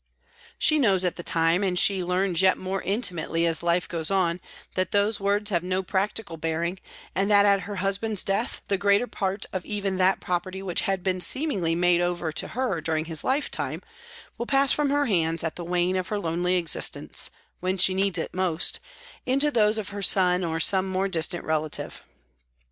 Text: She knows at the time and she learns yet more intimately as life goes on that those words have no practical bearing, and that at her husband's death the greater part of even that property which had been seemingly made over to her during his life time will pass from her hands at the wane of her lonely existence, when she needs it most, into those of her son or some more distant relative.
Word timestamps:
She 0.57 0.79
knows 0.79 1.05
at 1.05 1.15
the 1.15 1.21
time 1.21 1.63
and 1.63 1.77
she 1.77 2.01
learns 2.03 2.41
yet 2.41 2.57
more 2.57 2.81
intimately 2.81 3.45
as 3.45 3.61
life 3.61 3.87
goes 3.87 4.09
on 4.09 4.41
that 4.73 4.89
those 4.89 5.19
words 5.19 5.51
have 5.51 5.61
no 5.61 5.83
practical 5.83 6.37
bearing, 6.37 6.79
and 7.13 7.29
that 7.29 7.45
at 7.45 7.59
her 7.69 7.75
husband's 7.75 8.23
death 8.23 8.63
the 8.67 8.79
greater 8.79 9.05
part 9.05 9.45
of 9.53 9.63
even 9.63 9.97
that 9.97 10.19
property 10.19 10.63
which 10.63 10.81
had 10.89 11.03
been 11.03 11.21
seemingly 11.21 11.75
made 11.75 12.01
over 12.01 12.31
to 12.31 12.47
her 12.47 12.81
during 12.81 13.05
his 13.05 13.23
life 13.23 13.51
time 13.51 13.83
will 14.39 14.47
pass 14.47 14.71
from 14.73 14.89
her 14.89 15.05
hands 15.05 15.43
at 15.43 15.55
the 15.55 15.63
wane 15.63 15.95
of 15.95 16.07
her 16.07 16.17
lonely 16.17 16.55
existence, 16.55 17.29
when 17.59 17.77
she 17.77 17.93
needs 17.93 18.17
it 18.17 18.33
most, 18.33 18.79
into 19.27 19.51
those 19.51 19.77
of 19.77 19.89
her 19.89 20.01
son 20.01 20.43
or 20.43 20.59
some 20.59 20.87
more 20.87 21.07
distant 21.07 21.43
relative. 21.45 22.03